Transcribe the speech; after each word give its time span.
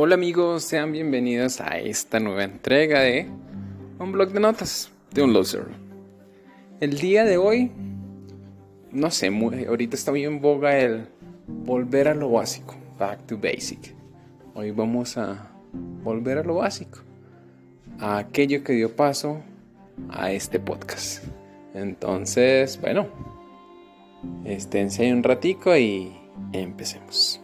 Hola 0.00 0.14
amigos, 0.14 0.62
sean 0.62 0.92
bienvenidos 0.92 1.60
a 1.60 1.80
esta 1.80 2.20
nueva 2.20 2.44
entrega 2.44 3.00
de 3.00 3.28
un 3.98 4.12
blog 4.12 4.30
de 4.30 4.38
notas 4.38 4.92
de 5.10 5.24
un 5.24 5.32
loser. 5.32 5.66
El 6.78 6.98
día 6.98 7.24
de 7.24 7.36
hoy, 7.36 7.72
no 8.92 9.10
sé, 9.10 9.26
ahorita 9.26 9.96
está 9.96 10.12
muy 10.12 10.24
en 10.24 10.40
boga 10.40 10.78
el 10.78 11.08
volver 11.48 12.06
a 12.06 12.14
lo 12.14 12.30
básico, 12.30 12.76
back 12.96 13.26
to 13.26 13.38
basic. 13.38 13.92
Hoy 14.54 14.70
vamos 14.70 15.18
a 15.18 15.50
volver 16.04 16.38
a 16.38 16.44
lo 16.44 16.54
básico, 16.54 17.00
a 17.98 18.18
aquello 18.18 18.62
que 18.62 18.74
dio 18.74 18.94
paso 18.94 19.42
a 20.10 20.30
este 20.30 20.60
podcast. 20.60 21.24
Entonces, 21.74 22.80
bueno, 22.80 23.08
esténse 24.44 25.12
un 25.12 25.24
ratico 25.24 25.76
y 25.76 26.16
empecemos. 26.52 27.40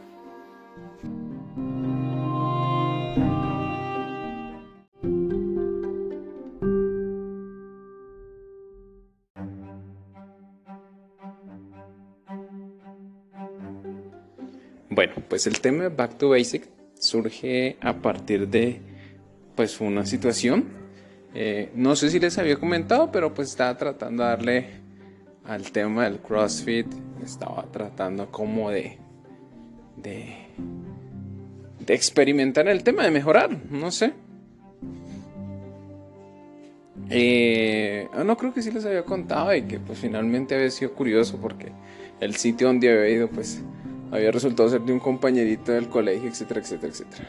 Pues 15.28 15.46
el 15.46 15.60
tema 15.60 15.88
Back 15.88 16.18
to 16.18 16.30
Basic 16.30 16.68
surge 16.98 17.76
a 17.80 17.94
partir 17.94 18.48
de 18.48 18.80
pues 19.54 19.80
una 19.80 20.06
situación. 20.06 20.64
Eh, 21.34 21.70
no 21.74 21.96
sé 21.96 22.10
si 22.10 22.20
les 22.20 22.38
había 22.38 22.56
comentado, 22.56 23.10
pero 23.10 23.34
pues 23.34 23.50
estaba 23.50 23.76
tratando 23.76 24.22
de 24.22 24.28
darle 24.28 24.66
al 25.44 25.70
tema 25.72 26.04
del 26.04 26.18
CrossFit. 26.18 26.86
Estaba 27.22 27.64
tratando 27.70 28.30
como 28.30 28.70
de, 28.70 28.98
de, 29.96 30.34
de 31.80 31.94
experimentar 31.94 32.68
el 32.68 32.82
tema, 32.82 33.04
de 33.04 33.10
mejorar, 33.10 33.50
no 33.70 33.90
sé. 33.90 34.12
Eh, 37.10 38.08
no 38.24 38.36
creo 38.36 38.54
que 38.54 38.62
sí 38.62 38.70
les 38.70 38.84
había 38.84 39.04
contado 39.04 39.54
y 39.54 39.62
que 39.62 39.78
pues 39.78 39.98
finalmente 39.98 40.54
había 40.54 40.70
sido 40.70 40.92
curioso 40.94 41.38
porque 41.40 41.70
el 42.20 42.34
sitio 42.36 42.68
donde 42.68 42.90
había 42.90 43.10
ido 43.10 43.28
pues 43.28 43.62
había 44.14 44.30
resultado 44.30 44.68
ser 44.68 44.80
de 44.82 44.92
un 44.92 45.00
compañerito 45.00 45.72
del 45.72 45.88
colegio, 45.88 46.28
etcétera, 46.28 46.60
etcétera, 46.60 46.92
etcétera. 46.92 47.28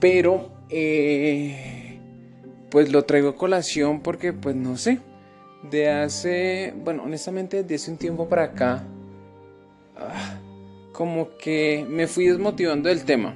Pero, 0.00 0.50
eh, 0.70 1.98
pues 2.70 2.90
lo 2.90 3.04
traigo 3.04 3.28
a 3.30 3.36
colación 3.36 4.00
porque, 4.00 4.32
pues 4.32 4.56
no 4.56 4.78
sé, 4.78 5.00
de 5.70 5.90
hace, 5.90 6.72
bueno, 6.82 7.02
honestamente, 7.04 7.62
desde 7.62 7.74
hace 7.74 7.90
un 7.90 7.98
tiempo 7.98 8.26
para 8.28 8.44
acá, 8.44 8.84
ah, 9.96 10.38
como 10.92 11.36
que 11.36 11.84
me 11.88 12.06
fui 12.06 12.26
desmotivando 12.26 12.88
del 12.88 13.04
tema. 13.04 13.34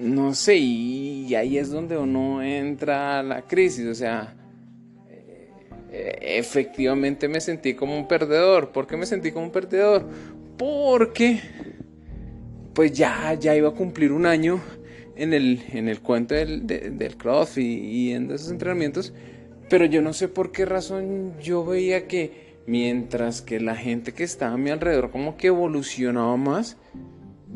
No 0.00 0.34
sé, 0.34 0.56
y 0.56 1.34
ahí 1.34 1.58
es 1.58 1.70
donde 1.70 1.98
uno 1.98 2.42
entra 2.42 3.22
la 3.22 3.42
crisis, 3.42 3.86
o 3.86 3.94
sea, 3.94 4.34
eh, 5.92 6.38
efectivamente 6.38 7.28
me 7.28 7.40
sentí 7.40 7.74
como 7.74 7.96
un 7.96 8.08
perdedor. 8.08 8.70
¿Por 8.70 8.86
qué 8.86 8.96
me 8.96 9.06
sentí 9.06 9.30
como 9.30 9.46
un 9.46 9.52
perdedor? 9.52 10.04
Porque 10.64 11.42
pues 12.72 12.94
ya, 12.94 13.34
ya 13.34 13.54
iba 13.54 13.68
a 13.68 13.72
cumplir 13.72 14.12
un 14.12 14.24
año 14.24 14.62
en 15.14 15.34
el, 15.34 15.62
en 15.74 15.88
el 15.88 16.00
cuento 16.00 16.34
del, 16.34 16.66
del 16.66 17.16
CrossFit 17.18 17.84
y, 17.84 18.12
en 18.12 18.30
esos 18.30 18.50
entrenamientos, 18.50 19.12
pero 19.68 19.84
yo 19.84 20.00
no 20.00 20.14
sé 20.14 20.28
por 20.28 20.52
qué 20.52 20.64
razón 20.64 21.34
yo 21.38 21.66
veía 21.66 22.08
que 22.08 22.54
mientras 22.66 23.42
que 23.42 23.60
la 23.60 23.76
gente 23.76 24.12
que 24.12 24.24
estaba 24.24 24.54
a 24.54 24.56
mi 24.56 24.70
alrededor 24.70 25.10
como 25.10 25.36
que 25.36 25.48
evolucionaba 25.48 26.34
más, 26.38 26.78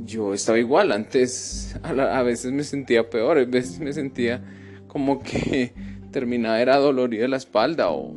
yo 0.05 0.34
estaba 0.34 0.59
igual, 0.59 0.93
antes 0.93 1.77
a, 1.83 2.22
veces 2.22 2.53
me 2.53 2.62
sentía 2.62 3.09
peor, 3.09 3.39
a 3.39 3.45
veces 3.47 3.81
me 3.81 3.95
sentía 3.95 4.44
como 4.87 5.22
que 5.22 5.72
terminaba 6.12 6.61
era 6.61 6.77
dolorido 6.77 7.22
de 7.22 7.28
la 7.28 7.38
espalda 7.38 7.88
o, 7.88 8.15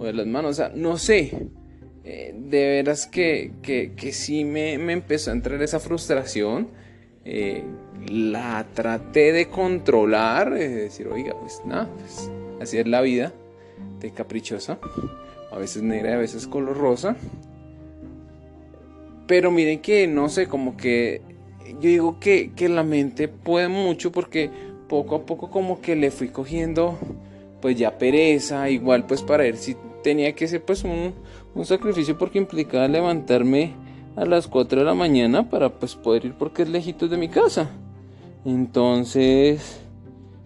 o 0.00 0.04
de 0.04 0.12
las 0.14 0.26
manos, 0.26 0.50
o 0.50 0.54
sea, 0.54 0.72
no 0.74 0.98
sé, 0.98 1.48
eh, 2.12 2.34
de 2.34 2.66
veras 2.66 3.06
que, 3.06 3.52
que, 3.62 3.92
que 3.94 4.10
sí 4.10 4.44
me, 4.44 4.78
me, 4.78 4.94
empezó 4.94 5.30
a 5.30 5.34
entrar 5.34 5.62
esa 5.62 5.78
frustración. 5.78 6.66
Eh, 7.24 7.62
la 8.08 8.66
traté 8.74 9.30
de 9.30 9.46
controlar, 9.46 10.56
es 10.56 10.74
decir, 10.74 11.06
oiga, 11.06 11.36
pues 11.38 11.62
nada, 11.64 11.88
pues, 11.96 12.28
así 12.60 12.78
es 12.78 12.88
la 12.88 13.00
vida, 13.00 13.32
de 14.00 14.10
caprichosa, 14.10 14.80
a 15.52 15.58
veces 15.58 15.84
negra, 15.84 16.14
a 16.14 16.16
veces 16.16 16.48
color 16.48 16.76
rosa. 16.76 17.14
Pero 19.28 19.52
miren 19.52 19.78
que, 19.78 20.08
no 20.08 20.28
sé, 20.28 20.48
como 20.48 20.76
que 20.76 21.22
yo 21.74 21.88
digo 21.88 22.18
que, 22.18 22.50
que 22.56 22.68
la 22.68 22.82
mente 22.82 23.28
puede 23.28 23.68
mucho 23.68 24.10
porque 24.10 24.50
poco 24.88 25.14
a 25.14 25.26
poco 25.26 25.48
como 25.48 25.80
que 25.80 25.94
le 25.94 26.10
fui 26.10 26.30
cogiendo 26.30 26.98
pues 27.60 27.76
ya 27.76 27.98
pereza, 27.98 28.68
igual 28.68 29.06
pues 29.06 29.22
para 29.22 29.44
ver 29.44 29.56
si 29.56 29.76
tenía 30.02 30.34
que 30.34 30.48
ser 30.48 30.62
pues 30.62 30.84
un, 30.84 31.14
un 31.54 31.64
sacrificio 31.66 32.16
porque 32.16 32.38
implicaba 32.38 32.88
levantarme 32.88 33.74
a 34.16 34.24
las 34.24 34.48
4 34.48 34.80
de 34.80 34.84
la 34.84 34.94
mañana 34.94 35.48
para 35.48 35.68
pues 35.70 35.94
poder 35.94 36.26
ir 36.26 36.34
porque 36.34 36.62
es 36.62 36.68
lejitos 36.68 37.10
de 37.10 37.16
mi 37.16 37.28
casa. 37.28 37.70
Entonces 38.44 39.80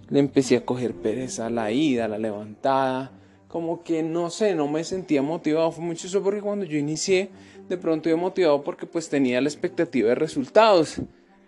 le 0.09 0.21
empecé 0.21 0.57
a 0.57 0.65
coger 0.65 0.95
pereza 0.95 1.51
la 1.51 1.71
ida, 1.71 2.09
la 2.09 2.19
levantada. 2.19 3.13
Como 3.49 3.85
que 3.85 4.03
no 4.03 4.31
sé, 4.31 4.55
no 4.55 4.67
me 4.69 4.83
sentía 4.85 5.23
motivado. 5.23 5.71
Fue 5.71 5.85
mucho 5.85 6.07
eso 6.07 6.23
porque 6.23 6.41
cuando 6.41 6.65
yo 6.65 6.77
inicié, 6.77 7.31
de 7.69 7.77
pronto 7.77 8.09
iba 8.09 8.19
motivado 8.19 8.63
porque 8.63 8.87
pues 8.87 9.09
tenía 9.09 9.41
la 9.41 9.49
expectativa 9.49 10.09
de 10.09 10.15
resultados. 10.17 11.01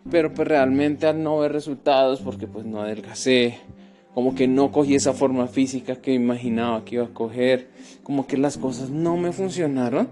Pero 0.08 0.32
pues 0.32 0.46
realmente 0.46 1.06
al 1.06 1.20
no 1.20 1.38
ver 1.38 1.52
resultados, 1.52 2.20
porque 2.20 2.46
pues 2.46 2.64
no 2.64 2.80
adelgacé, 2.80 3.58
como 4.16 4.34
que 4.34 4.48
no 4.48 4.72
cogí 4.72 4.94
esa 4.94 5.12
forma 5.12 5.46
física 5.46 5.96
que 5.96 6.14
imaginaba 6.14 6.86
que 6.86 6.94
iba 6.94 7.04
a 7.04 7.08
coger, 7.08 7.68
como 8.02 8.26
que 8.26 8.38
las 8.38 8.56
cosas 8.56 8.88
no 8.88 9.18
me 9.18 9.30
funcionaron. 9.30 10.08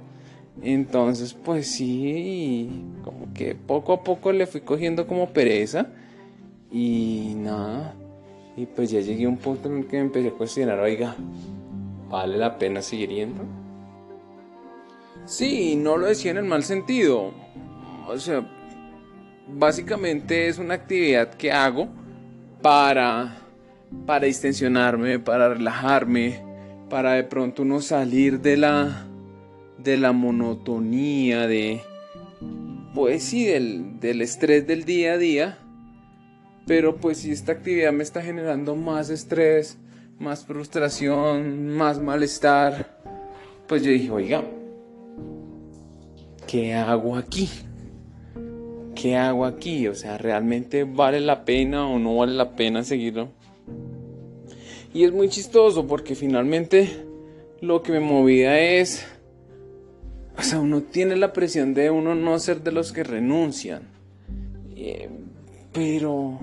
Entonces, 0.61 1.33
pues 1.33 1.69
sí, 1.69 2.85
como 3.03 3.33
que 3.33 3.55
poco 3.55 3.95
a 3.95 4.05
poco 4.05 4.31
le 4.31 4.47
fui 4.47 4.61
cogiendo 4.61 5.07
como 5.07 5.31
pereza 5.31 5.87
y 6.71 7.33
nada. 7.35 7.95
Y 8.59 8.67
pues 8.67 8.91
ya 8.91 9.01
llegué 9.01 9.25
a 9.25 9.29
un 9.31 9.39
punto 9.39 9.71
en 9.71 9.79
el 9.79 9.87
que 9.87 9.97
me 9.97 10.03
empecé 10.03 10.29
a 10.29 10.33
cuestionar, 10.33 10.81
oiga, 10.81 11.17
¿vale 12.11 12.37
la 12.37 12.59
pena 12.59 12.83
seguir 12.83 13.09
yendo? 13.09 13.43
Sí, 15.25 15.77
no 15.77 15.97
lo 15.97 16.09
decía 16.09 16.33
en 16.33 16.37
el 16.37 16.45
mal 16.45 16.63
sentido. 16.63 17.33
O 18.07 18.19
sea, 18.19 18.47
básicamente 19.49 20.47
es 20.47 20.59
una 20.59 20.75
actividad 20.75 21.33
que 21.37 21.51
hago 21.51 21.89
para 22.61 23.44
para 24.07 24.27
distensionarme, 24.27 25.19
para 25.19 25.49
relajarme, 25.55 26.43
para 26.89 27.13
de 27.13 27.25
pronto 27.25 27.65
no 27.65 27.81
salir 27.81 28.41
de 28.41 28.57
la 28.57 29.07
de 29.79 29.97
la 29.97 30.13
monotonía 30.13 31.47
de 31.47 31.83
pues 32.95 33.25
sí 33.25 33.45
del, 33.45 33.99
del 34.01 34.23
estrés 34.23 34.67
del 34.67 34.85
día 34.85 35.15
a 35.15 35.19
día 35.19 35.59
pero 36.67 36.97
pues 36.97 37.19
si 37.19 37.33
esta 37.33 37.53
actividad 37.53 37.93
me 37.93 38.03
está 38.03 38.23
generando 38.23 38.77
más 38.77 39.11
estrés 39.11 39.79
más 40.19 40.47
frustración 40.47 41.69
más 41.69 42.01
malestar 42.01 42.99
pues 43.67 43.83
yo 43.83 43.91
dije 43.91 44.11
oiga 44.11 44.45
¿qué 46.47 46.75
hago 46.75 47.17
aquí? 47.17 47.51
¿qué 48.95 49.17
hago 49.17 49.45
aquí? 49.45 49.89
o 49.89 49.95
sea 49.95 50.17
¿realmente 50.17 50.85
vale 50.85 51.21
la 51.21 51.45
pena 51.45 51.87
o 51.89 51.99
no 51.99 52.17
vale 52.17 52.35
la 52.35 52.55
pena 52.55 52.85
seguirlo? 52.85 53.31
Y 54.95 55.03
es 55.03 55.13
muy 55.13 55.29
chistoso 55.29 55.89
porque 55.89 56.15
finalmente 56.15 57.05
lo 57.61 57.83
que 57.83 57.91
me 57.91 58.01
movía 58.01 58.61
es... 58.61 59.05
O 60.39 60.43
sea, 60.43 60.61
uno 60.61 60.83
tiene 60.83 61.17
la 61.17 61.33
presión 61.33 61.75
de 61.75 61.91
uno 61.91 62.15
no 62.15 62.39
ser 62.39 62.63
de 62.63 62.71
los 62.71 62.93
que 62.93 63.03
renuncian. 63.03 63.83
Eh, 64.77 65.11
pero... 65.73 66.39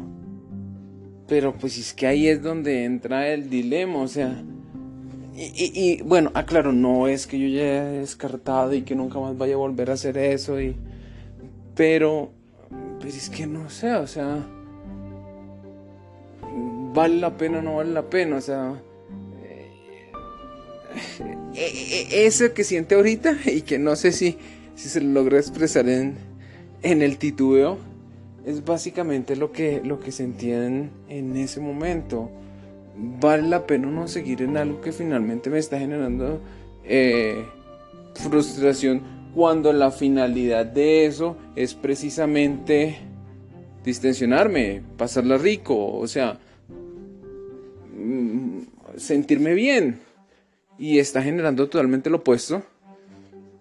Pero 1.27 1.53
pues 1.53 1.77
es 1.77 1.93
que 1.93 2.07
ahí 2.07 2.27
es 2.27 2.43
donde 2.43 2.83
entra 2.83 3.29
el 3.29 3.49
dilema, 3.49 4.01
o 4.01 4.07
sea... 4.09 4.43
Y, 5.33 6.01
bueno, 6.03 6.29
aclaro, 6.33 6.73
no 6.73 7.07
es 7.07 7.25
que 7.25 7.39
yo 7.39 7.47
ya 7.47 7.61
haya 7.61 7.83
descartado 7.83 8.73
y 8.73 8.81
que 8.81 8.95
nunca 8.95 9.17
más 9.17 9.37
vaya 9.37 9.53
a 9.53 9.57
volver 9.57 9.89
a 9.89 9.93
hacer 9.93 10.17
eso 10.17 10.59
y... 10.59 10.75
Pero... 11.73 12.31
Pues 12.99 13.15
es 13.15 13.29
que 13.29 13.47
no 13.47 13.69
sé, 13.69 13.93
o 13.93 14.05
sea 14.05 14.45
vale 16.93 17.19
la 17.19 17.37
pena 17.37 17.59
o 17.59 17.61
no 17.61 17.75
vale 17.77 17.91
la 17.91 18.09
pena, 18.09 18.37
o 18.37 18.41
sea, 18.41 18.73
eh, 19.43 19.71
eh, 21.55 22.07
eh, 22.11 22.25
eso 22.25 22.53
que 22.53 22.63
siente 22.63 22.95
ahorita 22.95 23.37
y 23.45 23.61
que 23.61 23.79
no 23.79 23.95
sé 23.95 24.11
si, 24.11 24.37
si 24.75 24.89
se 24.89 25.01
lo 25.01 25.11
logra 25.11 25.37
expresar 25.37 25.87
en, 25.89 26.15
en 26.81 27.01
el 27.01 27.17
titubeo, 27.17 27.77
es 28.45 28.65
básicamente 28.65 29.35
lo 29.35 29.51
que, 29.51 29.81
lo 29.83 29.99
que 29.99 30.11
sentía 30.11 30.65
en, 30.65 30.91
ese 31.35 31.59
momento. 31.59 32.29
Vale 32.97 33.47
la 33.47 33.65
pena 33.65 33.87
no 33.87 34.07
seguir 34.07 34.41
en 34.41 34.57
algo 34.57 34.81
que 34.81 34.91
finalmente 34.91 35.49
me 35.49 35.59
está 35.59 35.79
generando 35.79 36.41
frustración 38.15 39.01
cuando 39.33 39.71
la 39.71 39.91
finalidad 39.91 40.65
de 40.65 41.05
eso 41.05 41.37
es 41.55 41.73
precisamente 41.73 42.97
distensionarme, 43.83 44.81
pasarla 44.97 45.37
rico, 45.37 45.97
o 45.97 46.07
sea, 46.07 46.39
sentirme 48.97 49.53
bien. 49.53 49.99
Y 50.77 50.99
está 50.99 51.21
generando 51.21 51.69
totalmente 51.69 52.09
lo 52.09 52.17
opuesto. 52.17 52.63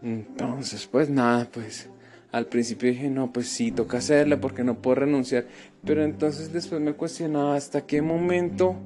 Entonces, 0.02 0.86
pues 0.86 1.10
nada, 1.10 1.48
pues 1.52 1.88
al 2.32 2.46
principio 2.46 2.88
dije, 2.90 3.10
no, 3.10 3.32
pues 3.32 3.48
sí, 3.48 3.72
toca 3.72 3.98
hacerla 3.98 4.40
porque 4.40 4.64
no 4.64 4.80
puedo 4.80 4.96
renunciar. 4.96 5.46
Pero 5.84 6.04
entonces 6.04 6.52
después 6.52 6.80
me 6.80 6.94
cuestionaba 6.94 7.56
hasta 7.56 7.86
qué 7.86 8.00
momento, 8.00 8.76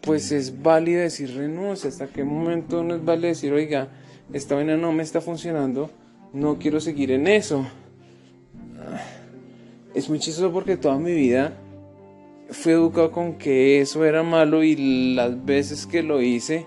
pues 0.00 0.32
es 0.32 0.62
válido 0.62 1.00
decir 1.00 1.34
renuncia, 1.34 1.88
hasta 1.88 2.08
qué 2.08 2.24
momento 2.24 2.82
no 2.82 2.96
es 2.96 3.04
válido 3.04 3.28
decir, 3.28 3.52
oiga, 3.52 3.88
esta 4.32 4.54
vaina 4.56 4.76
no 4.76 4.92
me 4.92 5.02
está 5.02 5.20
funcionando, 5.20 5.90
no 6.32 6.58
quiero 6.58 6.80
seguir 6.80 7.12
en 7.12 7.28
eso. 7.28 7.66
Es 9.94 10.08
muy 10.08 10.18
chistoso 10.18 10.52
porque 10.52 10.76
toda 10.76 10.98
mi 10.98 11.14
vida 11.14 11.56
fui 12.50 12.72
educado 12.72 13.10
con 13.10 13.34
que 13.34 13.80
eso 13.80 14.04
era 14.04 14.22
malo 14.22 14.62
y 14.62 15.14
las 15.14 15.44
veces 15.44 15.86
que 15.86 16.02
lo 16.02 16.22
hice, 16.22 16.66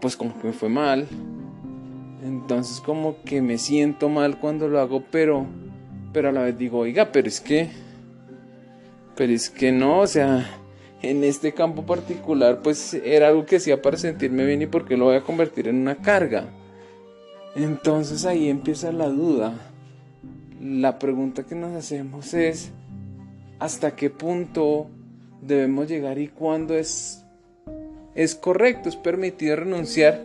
pues 0.00 0.16
como 0.16 0.38
que 0.40 0.48
me 0.48 0.52
fue 0.52 0.68
mal. 0.68 1.06
Entonces 2.24 2.80
como 2.80 3.22
que 3.24 3.42
me 3.42 3.58
siento 3.58 4.08
mal 4.08 4.38
cuando 4.38 4.68
lo 4.68 4.80
hago, 4.80 5.04
pero 5.10 5.46
pero 6.12 6.28
a 6.28 6.32
la 6.32 6.42
vez 6.42 6.58
digo, 6.58 6.78
"Oiga, 6.80 7.10
pero 7.12 7.28
es 7.28 7.40
que 7.40 7.70
pero 9.16 9.32
es 9.32 9.50
que 9.50 9.72
no, 9.72 10.00
o 10.00 10.06
sea, 10.06 10.48
en 11.02 11.24
este 11.24 11.52
campo 11.52 11.84
particular 11.84 12.60
pues 12.62 12.94
era 12.94 13.28
algo 13.28 13.46
que 13.46 13.56
hacía 13.56 13.82
para 13.82 13.96
sentirme 13.96 14.44
bien 14.44 14.62
y 14.62 14.66
porque 14.66 14.96
lo 14.96 15.06
voy 15.06 15.16
a 15.16 15.22
convertir 15.22 15.68
en 15.68 15.76
una 15.76 15.96
carga." 15.96 16.48
Entonces 17.54 18.24
ahí 18.24 18.48
empieza 18.48 18.92
la 18.92 19.08
duda. 19.08 19.54
La 20.60 20.98
pregunta 20.98 21.44
que 21.44 21.54
nos 21.54 21.74
hacemos 21.76 22.34
es 22.34 22.72
hasta 23.62 23.94
qué 23.94 24.10
punto 24.10 24.88
debemos 25.40 25.88
llegar 25.88 26.18
y 26.18 26.26
cuándo 26.26 26.74
es 26.74 27.24
es 28.14 28.34
correcto, 28.34 28.88
es 28.88 28.96
permitido 28.96 29.54
renunciar 29.54 30.20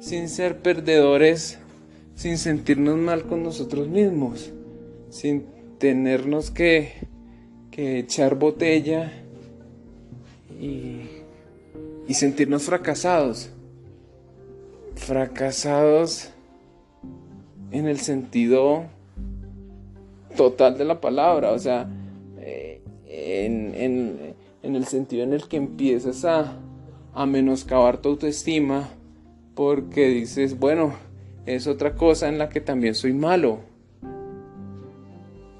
sin 0.00 0.28
ser 0.28 0.58
perdedores, 0.58 1.58
sin 2.16 2.36
sentirnos 2.38 2.98
mal 2.98 3.22
con 3.22 3.44
nosotros 3.44 3.86
mismos, 3.86 4.50
sin 5.10 5.46
tenernos 5.78 6.50
que, 6.50 7.06
que 7.70 8.00
echar 8.00 8.34
botella 8.34 9.12
y, 10.60 11.02
y 12.08 12.14
sentirnos 12.14 12.64
fracasados. 12.64 13.50
Fracasados 14.96 16.30
en 17.70 17.86
el 17.86 18.00
sentido 18.00 18.86
total 20.36 20.76
de 20.76 20.84
la 20.84 21.00
palabra, 21.00 21.52
o 21.52 21.58
sea, 21.58 21.88
en, 23.22 24.34
en, 24.62 24.76
el 24.76 24.86
sentido 24.86 25.24
en 25.24 25.32
el 25.32 25.48
que 25.48 25.56
empiezas 25.56 26.24
a, 26.24 26.56
a 27.14 27.26
menoscabar 27.26 27.98
tu 27.98 28.10
autoestima, 28.10 28.88
porque 29.54 30.08
dices, 30.08 30.58
bueno, 30.58 30.94
es 31.46 31.66
otra 31.66 31.94
cosa 31.94 32.28
en 32.28 32.38
la 32.38 32.48
que 32.48 32.60
también 32.60 32.94
soy 32.94 33.12
malo. 33.12 33.60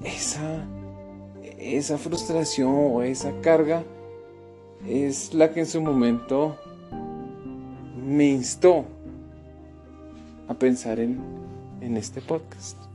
Esa, 0.05 0.67
esa 1.59 1.99
frustración 1.99 2.70
o 2.75 3.03
esa 3.03 3.32
carga 3.41 3.85
es 4.88 5.32
la 5.35 5.53
que 5.53 5.61
en 5.61 5.67
su 5.67 5.81
momento 5.81 6.56
me 8.05 8.31
instó 8.31 8.85
a 10.49 10.55
pensar 10.55 10.99
en, 10.99 11.20
en 11.81 11.97
este 11.97 12.20
podcast. 12.20 12.92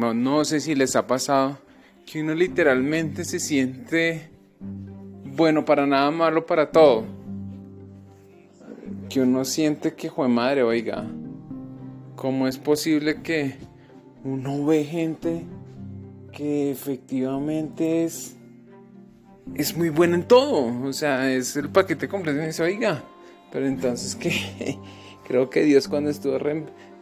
No 0.00 0.44
sé 0.44 0.60
si 0.60 0.74
les 0.74 0.96
ha 0.96 1.06
pasado 1.06 1.58
que 2.10 2.22
uno 2.22 2.34
literalmente 2.34 3.24
se 3.24 3.38
siente 3.38 4.30
bueno 5.36 5.64
para 5.64 5.86
nada, 5.86 6.10
malo 6.10 6.44
para 6.44 6.70
todo. 6.70 7.04
Que 9.08 9.20
uno 9.20 9.44
siente 9.44 9.94
que, 9.94 10.08
joder 10.08 10.30
madre, 10.30 10.62
oiga, 10.62 11.06
¿cómo 12.16 12.48
es 12.48 12.58
posible 12.58 13.22
que 13.22 13.56
uno 14.24 14.64
ve 14.64 14.84
gente 14.84 15.44
que 16.32 16.70
efectivamente 16.70 18.04
es, 18.04 18.36
es 19.54 19.76
muy 19.76 19.90
buena 19.90 20.16
en 20.16 20.24
todo? 20.24 20.82
O 20.82 20.92
sea, 20.92 21.32
es 21.32 21.56
el 21.56 21.68
paquete 21.68 22.08
completo 22.08 22.42
y 22.42 22.46
dice, 22.46 22.62
oiga, 22.62 23.04
pero 23.52 23.66
entonces 23.66 24.16
que 24.16 24.32
creo 25.26 25.50
que 25.50 25.62
Dios 25.62 25.88
cuando 25.88 26.10
estuvo 26.10 26.38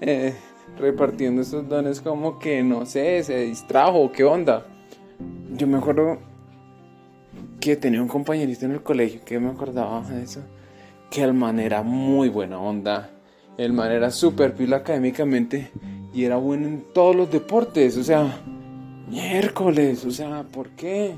eh, 0.00 0.34
repartiendo 0.76 1.42
esos 1.42 1.68
dones 1.68 2.00
como 2.00 2.38
que 2.38 2.62
no 2.62 2.86
sé, 2.86 3.22
se 3.22 3.38
distrajo, 3.40 4.12
qué 4.12 4.24
onda. 4.24 4.66
Yo 5.56 5.66
me 5.66 5.78
acuerdo 5.78 6.18
que 7.60 7.76
tenía 7.76 8.02
un 8.02 8.08
compañerito 8.08 8.64
en 8.66 8.72
el 8.72 8.82
colegio 8.82 9.20
que 9.24 9.38
me 9.38 9.50
acordaba 9.50 10.02
de 10.02 10.22
eso, 10.22 10.40
que 11.10 11.22
el 11.22 11.34
man 11.34 11.58
era 11.58 11.82
muy 11.82 12.28
buena 12.28 12.58
onda, 12.58 13.10
el 13.56 13.72
man 13.72 13.90
era 13.90 14.10
súper 14.10 14.54
pila 14.54 14.78
académicamente 14.78 15.70
y 16.14 16.24
era 16.24 16.36
bueno 16.36 16.68
en 16.68 16.84
todos 16.92 17.16
los 17.16 17.30
deportes, 17.30 17.96
o 17.96 18.04
sea, 18.04 18.40
miércoles, 19.08 20.04
o 20.04 20.10
sea, 20.10 20.44
¿por 20.44 20.70
qué? 20.70 21.14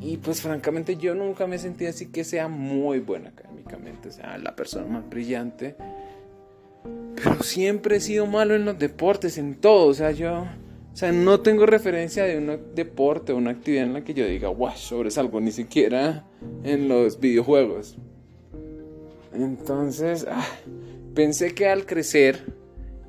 Y, 0.00 0.12
y, 0.12 0.16
pues 0.18 0.42
francamente 0.42 0.96
yo 0.96 1.14
nunca 1.14 1.46
me 1.46 1.58
sentí 1.58 1.86
así 1.86 2.06
que 2.10 2.24
sea 2.24 2.48
muy 2.48 3.00
buena 3.00 3.30
académicamente, 3.30 4.08
o 4.08 4.12
sea, 4.12 4.36
la 4.36 4.54
persona 4.54 4.86
más 4.86 5.08
brillante 5.08 5.76
pero 7.22 7.42
siempre 7.42 7.96
he 7.96 8.00
sido 8.00 8.26
malo 8.26 8.54
en 8.54 8.64
los 8.64 8.78
deportes, 8.78 9.38
en 9.38 9.54
todo. 9.54 9.88
O 9.88 9.94
sea, 9.94 10.10
yo. 10.10 10.46
O 10.92 10.96
sea, 10.96 11.12
no 11.12 11.40
tengo 11.40 11.66
referencia 11.66 12.24
de 12.24 12.36
un 12.36 12.74
deporte 12.74 13.32
o 13.32 13.36
una 13.36 13.52
actividad 13.52 13.84
en 13.84 13.92
la 13.92 14.02
que 14.02 14.12
yo 14.12 14.26
diga, 14.26 14.48
wow, 14.48 14.72
sobresalgo, 14.74 15.40
ni 15.40 15.52
siquiera 15.52 16.26
en 16.64 16.88
los 16.88 17.20
videojuegos. 17.20 17.96
Entonces, 19.32 20.26
ah, 20.28 20.44
pensé 21.14 21.54
que 21.54 21.68
al 21.68 21.86
crecer, 21.86 22.44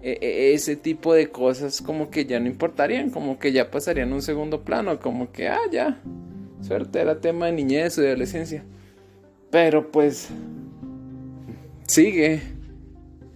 e, 0.03 0.17
e, 0.21 0.53
ese 0.53 0.75
tipo 0.75 1.13
de 1.15 1.31
cosas 1.31 1.81
como 1.81 2.11
que 2.11 2.25
ya 2.25 2.39
no 2.39 2.47
importarían, 2.47 3.09
como 3.09 3.39
que 3.39 3.51
ya 3.51 3.71
pasarían 3.71 4.11
a 4.11 4.15
un 4.15 4.21
segundo 4.21 4.61
plano, 4.63 4.99
como 4.99 5.31
que, 5.31 5.47
ah, 5.47 5.59
ya, 5.71 5.99
suerte, 6.61 7.01
era 7.01 7.19
tema 7.19 7.47
de 7.47 7.53
niñez 7.53 7.97
o 7.97 8.01
de 8.01 8.09
adolescencia. 8.09 8.63
Pero 9.49 9.91
pues, 9.91 10.29
sigue 11.87 12.41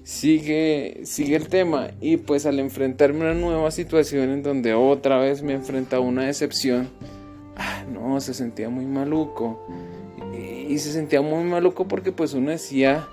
sigue, 0.06 1.02
sigue 1.04 1.36
el 1.36 1.50
tema. 1.50 1.90
Y 2.00 2.18
pues 2.18 2.46
al 2.46 2.60
enfrentarme 2.60 3.28
a 3.28 3.32
una 3.32 3.34
nueva 3.34 3.72
situación 3.72 4.30
en 4.30 4.44
donde 4.44 4.74
otra 4.74 5.18
vez 5.18 5.42
me 5.42 5.54
enfrenta 5.54 5.98
a 5.98 6.00
una 6.00 6.24
decepción, 6.24 6.90
ah, 7.58 7.84
no, 7.92 8.22
se 8.22 8.34
sentía 8.34 8.70
muy 8.70 8.86
maluco. 8.86 9.68
Y, 10.34 10.78
se 10.78 10.92
sentía 10.92 11.22
muy 11.22 11.44
maluco 11.44 11.88
porque 11.88 12.12
pues 12.12 12.34
uno 12.34 12.52
decía, 12.52 13.08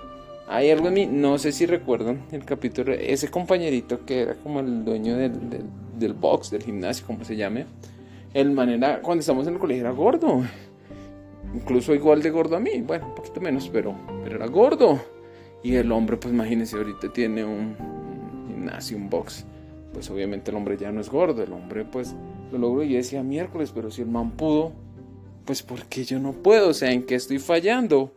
hay 0.47 0.69
algo 0.69 0.89
en 0.89 0.93
mí, 0.93 1.05
no 1.05 1.37
sé 1.37 1.51
si 1.51 1.65
recuerdan 1.65 2.23
el 2.31 2.43
capítulo, 2.45 2.93
ese 2.93 3.29
compañerito 3.29 4.05
que 4.05 4.21
era 4.21 4.35
como 4.35 4.59
el 4.59 4.83
dueño 4.83 5.15
del, 5.15 5.33
del, 5.97 6.13
box, 6.13 6.51
del 6.51 6.63
gimnasio, 6.63 7.05
como 7.07 7.23
se 7.23 7.37
llame, 7.37 7.65
el 8.33 8.51
manera, 8.51 9.01
cuando 9.01 9.21
estamos 9.21 9.47
en 9.47 9.53
el 9.53 9.59
colegio 9.59 9.83
era 9.83 9.91
gordo, 9.91 10.43
incluso 11.55 11.93
igual 11.93 12.21
de 12.21 12.31
gordo 12.31 12.57
a 12.57 12.59
mí, 12.59 12.81
bueno, 12.85 13.07
un 13.07 13.15
poquito 13.15 13.39
menos, 13.39 13.69
pero, 13.69 13.95
pero 14.23 14.35
era 14.35 14.47
gordo. 14.47 14.99
Y 15.63 15.75
el 15.75 15.91
hombre, 15.93 16.17
pues 16.17 16.33
imagínense, 16.33 16.75
ahorita 16.75 17.11
tiene 17.13 17.45
un, 17.45 17.75
gimnasio, 18.47 18.97
un 18.97 19.09
box. 19.09 19.45
Pues 19.93 20.09
obviamente 20.09 20.51
el 20.51 20.57
hombre 20.57 20.77
ya 20.77 20.91
no 20.91 20.99
es 20.99 21.09
gordo, 21.09 21.41
el 21.41 21.53
hombre 21.53 21.85
pues 21.85 22.13
lo 22.51 22.57
logró. 22.57 22.83
Y 22.83 22.93
decía 22.93 23.23
miércoles, 23.23 23.71
pero 23.73 23.89
si 23.89 24.01
el 24.01 24.09
man 24.09 24.31
pudo, 24.31 24.73
pues 25.45 25.63
¿por 25.63 25.85
qué 25.85 26.03
yo 26.03 26.19
no 26.19 26.33
puedo? 26.33 26.69
O 26.69 26.73
sea, 26.73 26.91
¿en 26.91 27.05
qué 27.05 27.15
estoy 27.15 27.39
fallando? 27.39 28.11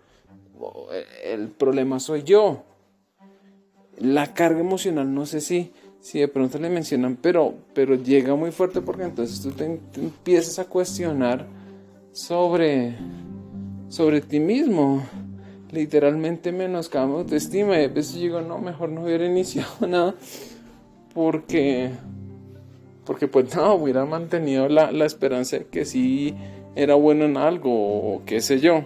El 1.24 1.48
problema 1.48 2.00
soy 2.00 2.24
yo. 2.24 2.64
La 3.98 4.34
carga 4.34 4.60
emocional, 4.60 5.14
no 5.14 5.24
sé 5.24 5.40
si, 5.40 5.72
si 6.00 6.18
de 6.18 6.28
pronto 6.28 6.58
le 6.58 6.68
mencionan, 6.68 7.16
pero, 7.16 7.54
pero 7.74 7.94
llega 7.94 8.34
muy 8.34 8.50
fuerte 8.50 8.80
porque 8.80 9.04
entonces 9.04 9.40
tú 9.40 9.52
te 9.52 9.64
empiezas 10.00 10.58
a 10.58 10.64
cuestionar 10.64 11.46
sobre, 12.12 12.96
sobre 13.88 14.20
ti 14.20 14.40
mismo 14.40 15.02
literalmente 15.70 16.52
menoscabo 16.52 17.14
mi 17.14 17.18
autoestima 17.20 17.80
y 17.80 17.84
a 17.84 17.88
veces 17.88 18.14
digo, 18.14 18.40
no, 18.40 18.58
mejor 18.58 18.90
no 18.90 19.02
hubiera 19.02 19.26
iniciado 19.26 19.68
nada 19.88 20.14
porque, 21.14 21.90
porque 23.04 23.28
pues 23.28 23.54
no, 23.54 23.74
hubiera 23.74 24.04
mantenido 24.04 24.68
la, 24.68 24.92
la 24.92 25.06
esperanza 25.06 25.58
de 25.58 25.66
que 25.66 25.84
sí 25.84 26.34
era 26.74 26.94
bueno 26.94 27.24
en 27.24 27.36
algo 27.36 27.70
o 27.70 28.22
qué 28.24 28.40
sé 28.40 28.60
yo. 28.60 28.84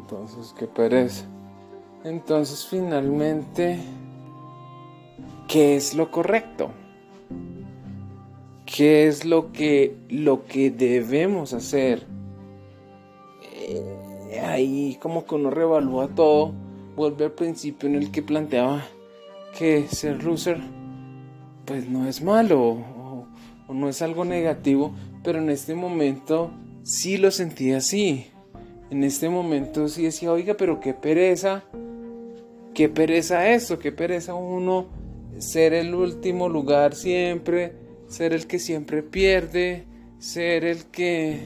Entonces, 0.00 0.54
qué 0.58 0.66
pereza. 0.66 1.24
Entonces, 2.04 2.66
finalmente, 2.66 3.78
¿qué 5.48 5.76
es 5.76 5.94
lo 5.94 6.10
correcto? 6.10 6.70
qué 8.76 9.08
es 9.08 9.24
lo 9.24 9.50
que, 9.52 9.96
lo 10.08 10.44
que 10.44 10.70
debemos 10.70 11.52
hacer. 11.52 12.06
Ahí 14.40 14.98
como 15.00 15.24
que 15.24 15.34
uno 15.34 15.50
revalúa 15.50 16.08
todo, 16.08 16.52
vuelve 16.96 17.26
al 17.26 17.32
principio 17.32 17.88
en 17.88 17.96
el 17.96 18.10
que 18.10 18.22
planteaba 18.22 18.84
que 19.56 19.86
ser 19.88 20.22
loser 20.22 20.60
pues 21.68 21.86
no 21.86 22.08
es 22.08 22.22
malo 22.22 22.60
o, 22.60 23.26
no 23.68 23.90
es 23.90 24.00
algo 24.00 24.24
negativo, 24.24 24.94
pero 25.22 25.38
en 25.38 25.50
este 25.50 25.74
momento 25.74 26.50
sí 26.82 27.18
lo 27.18 27.30
sentí 27.30 27.72
así. 27.72 28.28
En 28.90 29.04
este 29.04 29.28
momento 29.28 29.88
sí 29.88 30.04
decía, 30.04 30.32
oiga, 30.32 30.54
pero 30.54 30.80
qué 30.80 30.94
pereza, 30.94 31.64
qué 32.72 32.88
pereza 32.88 33.50
esto, 33.50 33.78
qué 33.78 33.92
pereza 33.92 34.32
uno 34.32 34.86
ser 35.36 35.74
el 35.74 35.94
último 35.94 36.48
lugar 36.48 36.94
siempre, 36.94 37.74
ser 38.08 38.32
el 38.32 38.46
que 38.46 38.58
siempre 38.58 39.02
pierde, 39.02 39.84
ser 40.18 40.64
el 40.64 40.86
que 40.86 41.40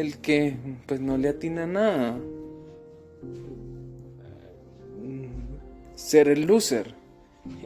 el 0.00 0.18
que 0.18 0.56
pues 0.86 1.00
no 1.00 1.16
le 1.16 1.28
atina 1.28 1.66
nada. 1.66 2.18
Ser 5.94 6.28
el 6.28 6.46
loser 6.46 6.94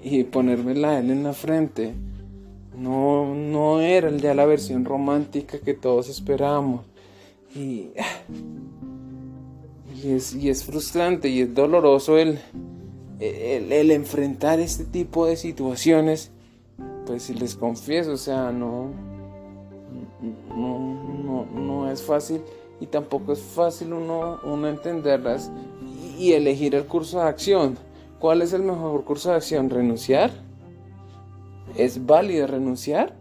y 0.03 0.25
ponerme 0.25 0.75
la 0.75 0.99
él 0.99 1.11
en 1.11 1.23
la 1.25 1.33
frente. 1.33 1.95
No, 2.77 3.35
no 3.35 3.81
era 3.81 4.11
ya 4.17 4.35
la 4.35 4.47
versión 4.47 4.85
romántica 4.85 5.59
que 5.59 5.75
todos 5.75 6.09
esperábamos. 6.09 6.87
Y, 7.55 7.89
y, 10.03 10.13
es, 10.13 10.35
y 10.35 10.49
es 10.49 10.65
frustrante 10.65 11.29
y 11.29 11.41
es 11.41 11.55
doloroso 11.55 12.17
el, 12.17 12.39
el, 13.19 13.91
enfrentar 13.91 14.61
este 14.61 14.85
tipo 14.85 15.27
de 15.27 15.37
situaciones, 15.37 16.31
pues 17.07 17.25
si 17.25 17.35
les 17.35 17.57
confieso, 17.57 18.13
o 18.13 18.17
sea, 18.17 18.53
no, 18.53 18.91
no, 21.47 21.91
es 21.91 22.03
fácil 22.03 22.43
y 22.81 22.87
tampoco 22.87 23.33
es 23.33 23.41
fácil 23.41 23.93
uno, 23.93 24.41
uno 24.45 24.69
entenderlas 24.69 25.51
y, 26.19 26.33
elegir 26.33 26.75
el 26.75 26.87
curso 26.87 27.21
de 27.21 27.29
acción. 27.29 27.79
¿Cuál 28.19 28.43
es 28.43 28.53
el 28.53 28.63
mejor 28.63 29.05
curso 29.05 29.31
de 29.31 29.37
acción? 29.37 29.71
¿Renunciar? 29.71 30.31
¿Es 31.77 32.05
válido 32.05 32.47
renunciar? 32.47 33.15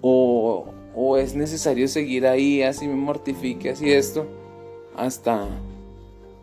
¿O, 0.00 0.66
o 0.94 1.16
es 1.16 1.34
necesario 1.34 1.88
seguir 1.88 2.26
ahí, 2.26 2.62
así 2.62 2.86
me 2.86 2.94
mortifique, 2.94 3.70
así 3.70 3.90
esto, 3.90 4.26
hasta, 4.96 5.46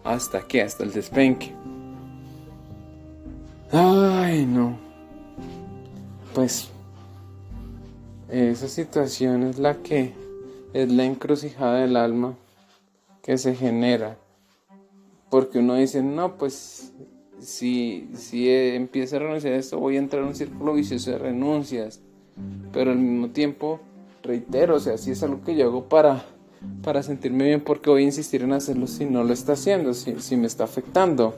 hasta 0.04 0.42
qué, 0.48 0.62
hasta 0.62 0.84
el 0.84 0.92
despenque? 0.92 1.54
Ay, 3.72 4.46
no. 4.46 4.78
Pues 6.34 6.70
esa 8.30 8.68
situación 8.68 9.44
es 9.44 9.60
la 9.60 9.76
que 9.76 10.14
es 10.74 10.92
la 10.92 11.06
encrucijada 11.06 11.80
del 11.80 11.96
alma 11.96 12.36
que 13.22 13.38
se 13.38 13.56
genera. 13.56 14.18
Porque 15.30 15.60
uno 15.60 15.76
dice, 15.76 16.02
no, 16.02 16.38
pues 16.38 16.92
si, 17.40 18.10
si 18.14 18.50
empieza 18.50 19.18
a 19.18 19.20
renunciar 19.20 19.54
a 19.54 19.58
esto, 19.58 19.80
voy 19.80 19.96
a 19.96 20.00
entrar 20.00 20.24
en 20.24 20.30
un 20.30 20.36
círculo 20.36 20.74
vicioso 20.74 21.12
de 21.12 21.18
renuncias. 21.18 22.02
Pero 22.74 22.92
al 22.92 22.98
mismo 22.98 23.30
tiempo, 23.30 23.80
reitero, 24.24 24.76
o 24.76 24.80
sea, 24.80 24.98
si 24.98 25.12
es 25.12 25.24
algo 25.24 25.42
que 25.44 25.56
yo 25.56 25.66
hago 25.68 25.88
para, 25.88 26.26
para 26.84 27.04
sentirme 27.04 27.46
bien, 27.46 27.62
porque 27.62 27.90
voy 27.90 28.04
a 28.04 28.06
insistir 28.06 28.42
en 28.42 28.54
hacerlo 28.54 28.88
si 28.88 29.06
no 29.06 29.24
lo 29.24 29.34
está 29.34 29.54
haciendo, 29.54 29.94
si, 29.94 30.20
si 30.20 30.36
me 30.36 30.48
está 30.48 30.64
afectando. 30.66 31.36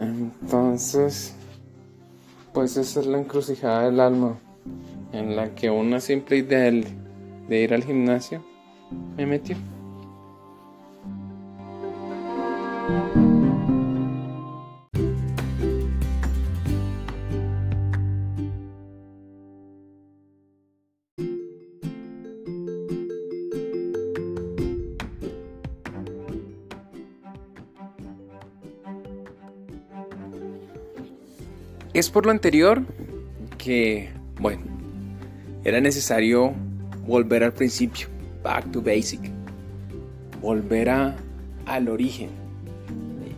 Entonces, 0.00 1.34
pues 2.52 2.76
esa 2.76 3.00
es 3.00 3.06
la 3.06 3.18
encrucijada 3.18 3.84
del 3.84 4.00
alma 4.00 4.38
en 5.12 5.36
la 5.36 5.54
que 5.54 5.70
una 5.70 6.00
simple 6.00 6.38
idea 6.38 6.70
de 6.70 7.60
ir 7.60 7.74
al 7.74 7.84
gimnasio 7.84 8.44
me 9.16 9.26
metió. 9.26 9.56
Es 31.94 32.10
por 32.10 32.26
lo 32.26 32.30
anterior 32.30 32.84
que, 33.56 34.10
bueno, 34.40 34.77
era 35.64 35.80
necesario 35.80 36.52
volver 37.06 37.44
al 37.44 37.52
principio, 37.52 38.08
back 38.42 38.70
to 38.70 38.80
basic, 38.80 39.20
volver 40.40 40.90
a, 40.90 41.16
al 41.66 41.88
origen. 41.88 42.30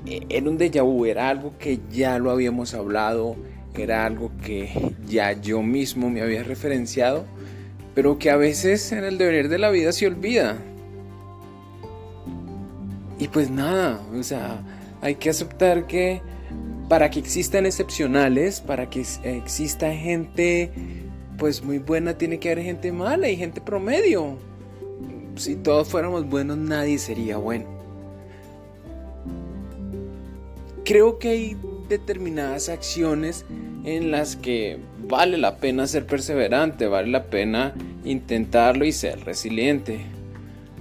E, 0.06 0.26
era 0.28 0.48
un 0.48 0.58
déjà 0.58 0.82
vu, 0.82 1.06
era 1.06 1.28
algo 1.28 1.56
que 1.58 1.80
ya 1.90 2.18
lo 2.18 2.30
habíamos 2.30 2.74
hablado, 2.74 3.36
era 3.76 4.04
algo 4.04 4.30
que 4.44 4.94
ya 5.06 5.32
yo 5.32 5.62
mismo 5.62 6.10
me 6.10 6.20
había 6.22 6.42
referenciado, 6.42 7.24
pero 7.94 8.18
que 8.18 8.30
a 8.30 8.36
veces 8.36 8.92
en 8.92 9.04
el 9.04 9.18
devenir 9.18 9.48
de 9.48 9.58
la 9.58 9.70
vida 9.70 9.92
se 9.92 10.06
olvida. 10.06 10.58
Y 13.18 13.28
pues 13.28 13.50
nada, 13.50 14.00
o 14.18 14.22
sea, 14.22 14.62
hay 15.02 15.16
que 15.16 15.30
aceptar 15.30 15.86
que 15.86 16.22
para 16.88 17.10
que 17.10 17.20
existan 17.20 17.66
excepcionales, 17.66 18.60
para 18.60 18.90
que 18.90 19.04
exista 19.22 19.92
gente 19.92 20.72
pues 21.40 21.64
muy 21.64 21.78
buena, 21.78 22.18
tiene 22.18 22.38
que 22.38 22.52
haber 22.52 22.62
gente 22.62 22.92
mala 22.92 23.30
y 23.30 23.36
gente 23.36 23.62
promedio. 23.62 24.36
Si 25.36 25.56
todos 25.56 25.88
fuéramos 25.88 26.28
buenos, 26.28 26.58
nadie 26.58 26.98
sería 26.98 27.38
bueno. 27.38 27.64
Creo 30.84 31.18
que 31.18 31.28
hay 31.30 31.56
determinadas 31.88 32.68
acciones 32.68 33.46
en 33.84 34.10
las 34.10 34.36
que 34.36 34.80
vale 35.08 35.38
la 35.38 35.56
pena 35.56 35.86
ser 35.86 36.06
perseverante, 36.06 36.86
vale 36.86 37.08
la 37.08 37.24
pena 37.24 37.74
intentarlo 38.04 38.84
y 38.84 38.92
ser 38.92 39.24
resiliente. 39.24 40.00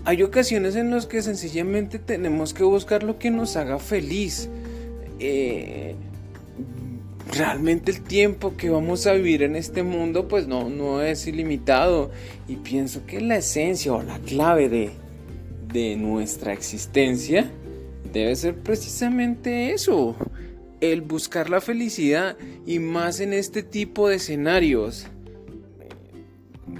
Hay 0.03 0.23
ocasiones 0.23 0.75
en 0.75 0.91
las 0.91 1.05
que 1.05 1.21
sencillamente 1.21 1.99
tenemos 1.99 2.53
que 2.53 2.63
buscar 2.63 3.03
lo 3.03 3.17
que 3.17 3.31
nos 3.31 3.55
haga 3.55 3.79
feliz 3.79 4.49
eh, 5.19 5.95
realmente 7.31 7.91
el 7.91 8.01
tiempo 8.01 8.55
que 8.57 8.69
vamos 8.69 9.05
a 9.07 9.13
vivir 9.13 9.43
en 9.43 9.55
este 9.55 9.83
mundo 9.83 10.27
pues 10.27 10.47
no, 10.47 10.69
no 10.69 11.01
es 11.01 11.27
ilimitado 11.27 12.11
y 12.47 12.55
pienso 12.57 13.05
que 13.05 13.21
la 13.21 13.37
esencia 13.37 13.93
o 13.93 14.01
la 14.01 14.19
clave 14.19 14.69
de, 14.69 14.89
de 15.71 15.95
nuestra 15.95 16.53
existencia 16.53 17.51
debe 18.11 18.35
ser 18.35 18.55
precisamente 18.55 19.71
eso, 19.71 20.15
el 20.81 21.01
buscar 21.01 21.49
la 21.49 21.61
felicidad 21.61 22.37
y 22.65 22.79
más 22.79 23.19
en 23.19 23.33
este 23.33 23.63
tipo 23.63 24.09
de 24.09 24.15
escenarios. 24.15 25.05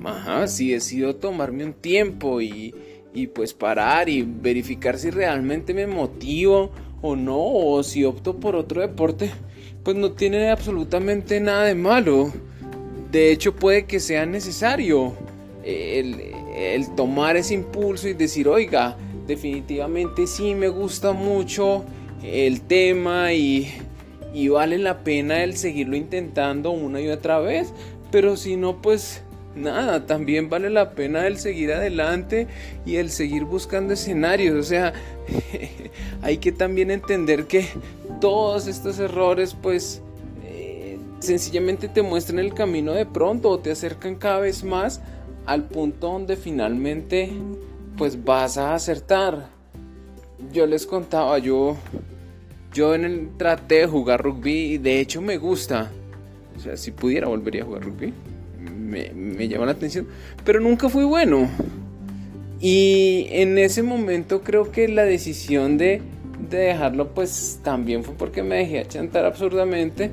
Ajá, 0.03 0.47
si 0.47 0.71
decido 0.71 1.15
tomarme 1.15 1.65
un 1.65 1.73
tiempo 1.73 2.41
y, 2.41 2.73
y 3.13 3.27
pues 3.27 3.53
parar 3.53 4.09
y 4.09 4.21
verificar 4.23 4.97
si 4.97 5.09
realmente 5.09 5.73
me 5.73 5.87
motivo 5.87 6.71
o 7.01 7.15
no, 7.15 7.37
o 7.39 7.83
si 7.83 8.05
opto 8.05 8.39
por 8.39 8.55
otro 8.55 8.81
deporte, 8.81 9.31
pues 9.89 9.98
no 9.98 10.12
tiene 10.12 10.51
absolutamente 10.51 11.39
nada 11.39 11.63
de 11.63 11.74
malo. 11.74 12.31
De 13.12 13.31
hecho, 13.31 13.55
puede 13.55 13.86
que 13.86 14.00
sea 14.00 14.24
necesario 14.27 15.15
el, 15.63 16.86
tomar 16.96 17.38
ese 17.38 17.55
impulso 17.55 18.08
y 18.08 18.13
decir, 18.13 18.48
oiga, 18.48 18.98
definitivamente 19.25 20.27
sí 20.27 20.53
me 20.53 20.67
gusta 20.67 21.12
mucho 21.12 21.86
el 22.22 22.62
tema 22.62 23.34
y, 23.34 23.74
y 24.31 24.50
vale 24.50 24.77
la 24.77 25.00
pena 25.00 25.43
el 25.43 25.58
seguirlo 25.58 25.96
intentando 25.96 26.69
una 26.69 27.01
y 27.01 27.08
otra 27.08 27.39
vez. 27.39 27.74
Pero 28.12 28.38
si 28.38 28.58
no, 28.58 28.84
pues 28.84 29.24
nada, 29.55 30.05
también 30.05 30.50
vale 30.50 30.69
la 30.69 30.91
pena 30.91 31.25
el 31.25 31.39
seguir 31.39 31.72
adelante 31.72 32.46
y 32.86 32.98
el 32.98 33.10
seguir 33.10 33.46
buscando 33.46 33.93
escenarios. 33.93 34.55
O 34.55 34.62
sea, 34.62 34.93
hay 36.22 36.38
que 36.38 36.51
también 36.51 36.91
entender 36.91 37.46
que 37.46 37.65
todos 38.19 38.67
estos 38.67 38.99
errores, 38.99 39.55
pues, 39.59 40.01
eh, 40.43 40.97
sencillamente 41.19 41.88
te 41.88 42.01
muestran 42.01 42.39
el 42.39 42.53
camino 42.53 42.93
de 42.93 43.05
pronto 43.05 43.49
o 43.49 43.59
te 43.59 43.71
acercan 43.71 44.15
cada 44.15 44.39
vez 44.39 44.63
más 44.63 45.01
al 45.45 45.65
punto 45.65 46.11
donde 46.11 46.35
finalmente, 46.35 47.31
pues, 47.97 48.23
vas 48.23 48.57
a 48.57 48.73
acertar. 48.73 49.49
Yo 50.53 50.65
les 50.65 50.85
contaba, 50.85 51.38
yo, 51.39 51.75
yo 52.73 52.95
en 52.95 53.05
el 53.05 53.29
traté 53.38 53.79
de 53.79 53.88
jugar 53.88 54.23
rugby 54.23 54.73
y 54.73 54.77
de 54.77 54.99
hecho 54.99 55.21
me 55.21 55.38
gusta. 55.38 55.91
O 56.57 56.59
sea, 56.59 56.77
si 56.77 56.91
pudiera 56.91 57.27
volvería 57.27 57.63
a 57.63 57.65
jugar 57.65 57.83
rugby 57.83 58.13
me, 58.89 59.11
me 59.11 59.47
llamó 59.47 59.65
la 59.65 59.71
atención, 59.73 60.07
pero 60.43 60.59
nunca 60.59 60.89
fui 60.89 61.03
bueno. 61.03 61.49
Y 62.59 63.27
en 63.29 63.57
ese 63.57 63.83
momento 63.83 64.41
creo 64.41 64.71
que 64.71 64.88
la 64.89 65.03
decisión 65.03 65.77
de, 65.77 66.01
de 66.57 66.65
dejarlo 66.65 67.13
pues 67.13 67.59
también 67.63 68.03
fue 68.03 68.15
porque 68.15 68.43
me 68.43 68.57
dejé 68.57 68.85
chantar 68.87 69.25
absurdamente, 69.25 70.11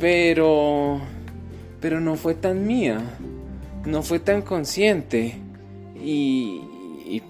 pero 0.00 1.00
pero 1.80 2.00
no 2.00 2.16
fue 2.16 2.34
tan 2.34 2.66
mía, 2.66 3.00
no 3.84 4.02
fue 4.02 4.18
tan 4.18 4.42
consciente. 4.42 5.36
Y, 6.00 6.64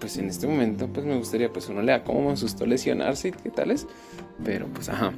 pues 0.01 0.19
en 0.19 0.27
este 0.27 0.47
momento 0.47 0.89
pues 0.89 1.07
me 1.07 1.17
gustaría 1.17 1.51
pues 1.53 1.69
uno 1.69 1.83
le 1.83 1.93
da 1.93 2.05
como 2.05 2.29
un 2.29 2.37
susto 2.37 2.67
lesionarse 2.67 3.29
y 3.29 3.33
qué 3.33 3.51
tal 3.51 3.71
es, 3.71 3.87
pero 4.45 4.67
pues 4.67 4.89
ajá. 4.89 5.13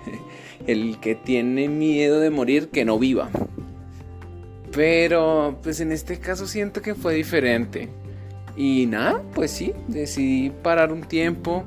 El 0.66 0.98
que 1.00 1.14
tiene 1.14 1.68
miedo 1.68 2.20
de 2.20 2.30
morir 2.30 2.68
que 2.68 2.84
no 2.84 2.98
viva. 2.98 3.30
Pero 4.72 5.58
pues 5.62 5.80
en 5.80 5.92
este 5.92 6.18
caso 6.18 6.46
siento 6.46 6.82
que 6.82 6.94
fue 6.94 7.14
diferente. 7.14 7.88
Y 8.56 8.86
nada, 8.86 9.22
pues 9.34 9.50
sí, 9.50 9.72
decidí 9.86 10.50
parar 10.50 10.92
un 10.92 11.02
tiempo. 11.02 11.64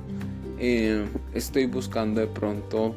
Eh, 0.60 1.06
estoy 1.34 1.66
buscando 1.68 2.20
de 2.20 2.28
pronto 2.28 2.96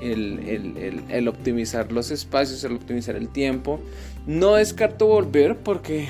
el, 0.00 1.28
optimizar 1.28 1.90
los 1.92 2.10
espacios, 2.10 2.62
el 2.64 2.72
optimizar 2.72 3.16
el 3.16 3.28
tiempo. 3.28 3.80
No 4.26 4.54
descarto 4.54 5.06
volver 5.06 5.58
porque 5.58 6.08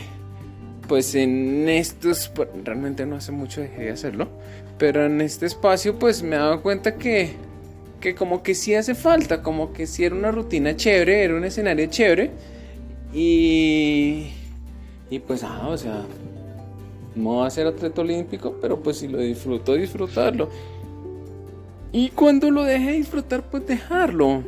pues 0.89 1.15
en 1.15 1.69
estos, 1.69 2.33
realmente 2.65 3.07
no 3.07 3.17
hace 3.17 3.33
mucho 3.33 3.61
dejé 3.61 3.85
de 3.85 3.91
hacerlo, 3.91 4.29
pero 4.77 5.07
en 5.07 5.21
este 5.21 5.47
espacio 5.47 5.99
pues 5.99 6.23
me 6.23 6.37
he 6.37 6.39
dado 6.39 6.63
cuenta 6.63 6.97
que, 6.97 7.35
que 8.01 8.15
como 8.15 8.43
que 8.43 8.55
sí 8.55 8.75
hace 8.75 8.95
falta, 8.95 9.43
como 9.43 9.73
que 9.73 9.87
sí 9.87 10.05
era 10.05 10.17
una 10.17 10.33
rutina 10.33 10.75
chévere, 10.75 11.23
era 11.23 11.37
un 11.37 11.45
escenario 11.45 11.87
chévere 11.87 12.33
y, 13.15 14.31
y 15.11 15.19
pues, 15.21 15.45
ah, 15.45 15.69
o 15.69 15.79
sea, 15.79 16.05
no 17.15 17.39
va 17.39 17.47
a 17.47 17.51
ser 17.51 17.67
atleta 17.67 18.01
olímpico, 18.01 18.57
pero 18.61 18.81
pues 18.81 18.99
si 18.99 19.09
lo 19.09 19.19
disfruto, 19.19 19.75
disfrutarlo. 19.75 20.51
Y 21.93 22.11
cuando 22.11 22.51
lo 22.51 22.63
deje 22.63 22.93
disfrutar, 22.93 23.43
pues 23.43 23.67
dejarlo. 23.67 24.45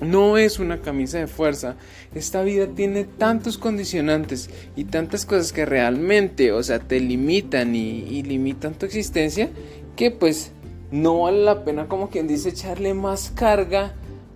No 0.00 0.38
es 0.38 0.60
una 0.60 0.80
camisa 0.80 1.18
de 1.18 1.26
fuerza. 1.26 1.74
Esta 2.14 2.42
vida 2.42 2.68
tiene 2.68 3.04
tantos 3.04 3.58
condicionantes 3.58 4.48
y 4.76 4.84
tantas 4.84 5.26
cosas 5.26 5.52
que 5.52 5.66
realmente, 5.66 6.52
o 6.52 6.62
sea, 6.62 6.78
te 6.78 7.00
limitan 7.00 7.74
y, 7.74 8.22
limitan 8.22 8.74
tu 8.74 8.86
existencia 8.86 9.50
que 9.96 10.12
pues 10.12 10.52
no 10.92 11.22
vale 11.22 11.42
la 11.42 11.64
pena 11.64 11.88
como 11.88 12.10
quien 12.10 12.28
dice 12.28 12.50
echarle 12.50 12.94
más 12.94 13.32
carga 13.34 13.94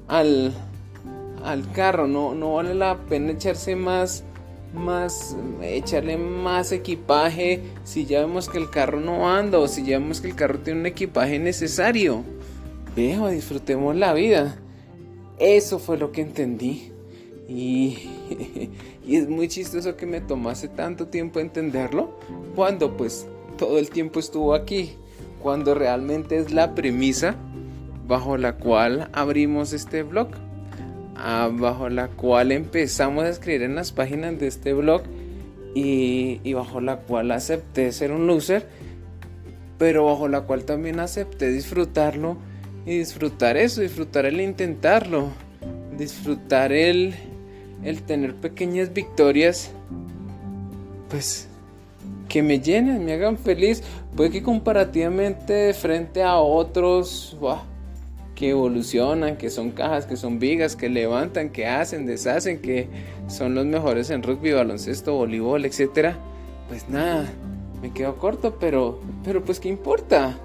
al, 0.09 0.53
al 1.45 1.71
carro. 1.71 2.09
No, 2.09 2.35
no 2.35 2.55
vale 2.55 2.75
la 2.75 2.99
pena 3.09 3.31
echarse 3.31 3.77
más 3.77 4.25
más, 4.75 5.37
echarle 5.63 6.17
más 6.17 6.73
equipaje 6.73 7.63
si 7.85 8.07
ya 8.07 8.21
vemos 8.21 8.49
que 8.49 8.59
el 8.59 8.71
carro 8.71 9.01
no 9.01 9.31
anda 9.31 9.59
o 9.59 9.69
si 9.69 9.85
ya 9.85 9.99
vemos 9.99 10.21
que 10.21 10.29
el 10.29 10.35
carro 10.35 10.59
tiene 10.61 10.81
un 10.81 10.87
equipaje 10.87 11.39
necesario. 11.39 12.23
Veo, 12.97 13.29
disfrutemos 13.29 13.97
la 13.97 14.13
vida. 14.13 14.57
Eso 15.39 15.79
fue 15.79 15.99
lo 15.99 16.13
que 16.13 16.23
entendí. 16.23 16.93
Y, 17.49 17.99
y 19.07 19.17
es 19.17 19.29
muy 19.29 19.49
chistoso 19.49 19.97
que 19.97 20.07
me 20.07 20.21
tomase 20.21 20.69
tanto 20.69 21.09
tiempo 21.09 21.41
entenderlo 21.41 22.19
cuando 22.55 22.97
pues 22.97 23.27
todo 23.59 23.79
el 23.79 23.91
tiempo 23.91 24.21
estuvo 24.21 24.55
aquí. 24.55 24.97
Cuando 25.41 25.75
realmente 25.75 26.39
es 26.39 26.53
la 26.53 26.75
premisa 26.75 27.35
bajo 28.07 28.37
la 28.37 28.57
cual 28.57 29.11
abrimos 29.13 29.73
este 29.73 30.03
blog 30.03 30.29
bajo 31.23 31.89
la 31.89 32.09
cual 32.09 32.53
empezamos 32.53 33.25
a 33.25 33.29
escribir 33.29 33.63
en 33.63 33.75
las 33.75 33.93
páginas 33.93 34.39
de 34.39 34.49
este 34.49 34.73
blog 34.73 35.03
y, 35.75 36.53
bajo 36.53 36.81
la 36.81 36.97
cual 36.97 37.31
acepté 37.31 37.93
ser 37.93 38.13
un 38.13 38.27
loser, 38.27 38.67
pero 39.79 40.07
bajo 40.07 40.29
la 40.29 40.43
cual 40.43 40.65
también 40.65 41.01
acepté 41.01 41.51
disfrutarlo 41.51 42.37
y 42.85 42.99
disfrutar 42.99 43.57
eso, 43.57 43.81
disfrutar 43.81 44.27
el 44.27 44.41
intentarlo, 44.41 45.29
disfrutar 45.97 46.73
el, 46.73 47.15
el 47.85 48.03
tener 48.03 48.35
pequeñas 48.35 48.93
victorias, 48.93 49.71
pues 51.09 51.49
que 52.29 52.43
me 52.43 52.61
llenen, 52.61 53.05
me 53.05 53.13
hagan 53.13 53.39
feliz. 53.39 53.83
Puede 54.17 54.31
que 54.31 54.43
comparativamente 54.43 55.73
frente 55.75 56.23
a 56.23 56.37
otros, 56.37 57.37
que 58.35 58.51
evolucionan, 58.51 59.37
que 59.37 59.51
son 59.51 59.71
cajas, 59.71 60.07
que 60.07 60.17
son 60.17 60.39
vigas, 60.39 60.77
que 60.77 60.89
levantan, 60.89 61.51
que 61.51 61.67
hacen, 61.67 62.07
deshacen, 62.07 62.61
que 62.61 62.89
son 63.29 63.55
los 63.55 63.67
mejores 63.67 64.11
en 64.11 64.23
rugby, 64.23 64.53
baloncesto, 64.53 65.15
voleibol, 65.15 65.65
etcétera. 65.65 66.17
Pues 66.69 66.89
nada, 66.89 67.31
me 67.81 67.93
quedo 67.93 68.17
corto, 68.17 68.57
pero 68.59 69.01
pero 69.25 69.45
pues 69.45 69.61
qué 69.61 69.69
importa? 69.69 70.39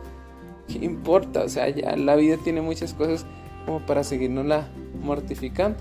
¿Qué 0.67 0.79
importa? 0.83 1.43
O 1.43 1.49
sea, 1.49 1.69
ya 1.69 1.95
la 1.95 2.15
vida 2.15 2.37
tiene 2.43 2.61
muchas 2.61 2.93
cosas 2.93 3.25
como 3.65 3.85
para 3.85 4.03
seguirnos 4.03 4.45
la 4.45 4.67
mortificando. 5.01 5.77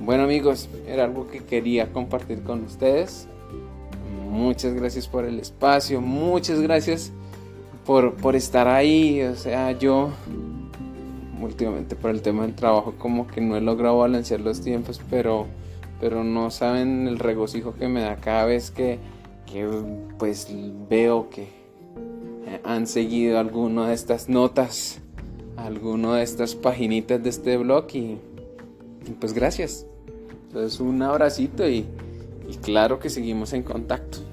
Bueno 0.00 0.22
amigos, 0.22 0.68
era 0.86 1.04
algo 1.04 1.26
que 1.28 1.40
quería 1.40 1.92
compartir 1.92 2.42
con 2.42 2.62
ustedes. 2.64 3.26
Muchas 4.30 4.74
gracias 4.74 5.08
por 5.08 5.24
el 5.24 5.40
espacio, 5.40 6.00
muchas 6.00 6.60
gracias 6.60 7.12
por, 7.86 8.14
por 8.14 8.36
estar 8.36 8.68
ahí. 8.68 9.22
O 9.22 9.36
sea, 9.36 9.72
yo 9.72 10.10
últimamente 11.40 11.96
por 11.96 12.10
el 12.10 12.22
tema 12.22 12.42
del 12.42 12.54
trabajo 12.54 12.94
como 12.98 13.26
que 13.26 13.40
no 13.40 13.56
he 13.56 13.60
logrado 13.60 13.98
balancear 13.98 14.40
los 14.40 14.60
tiempos, 14.60 15.00
pero, 15.08 15.46
pero 16.00 16.24
no 16.24 16.50
saben 16.50 17.06
el 17.06 17.18
regocijo 17.18 17.74
que 17.74 17.88
me 17.88 18.02
da 18.02 18.16
cada 18.16 18.44
vez 18.44 18.70
que, 18.70 18.98
que 19.46 19.68
pues 20.18 20.48
veo 20.88 21.30
que 21.30 21.48
han 22.64 22.86
seguido 22.86 23.38
alguna 23.38 23.88
de 23.88 23.94
estas 23.94 24.28
notas, 24.28 25.00
alguna 25.56 26.16
de 26.16 26.22
estas 26.22 26.54
paginitas 26.54 27.22
de 27.22 27.30
este 27.30 27.56
blog 27.56 27.86
y, 27.94 28.18
pues 29.20 29.32
gracias. 29.32 29.86
Entonces 30.48 30.80
un 30.80 31.02
abracito 31.02 31.68
y, 31.68 31.86
y 32.48 32.56
claro 32.62 32.98
que 32.98 33.10
seguimos 33.10 33.52
en 33.52 33.62
contacto. 33.62 34.25